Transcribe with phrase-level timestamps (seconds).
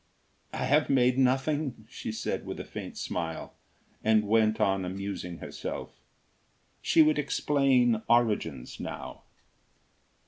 [0.51, 3.53] "I have made nothing," she said with a faint smile,
[4.03, 5.91] and went on amusing herself.
[6.81, 9.21] She would explain origins, now.